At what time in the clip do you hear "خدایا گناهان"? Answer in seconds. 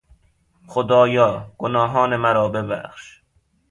0.67-2.15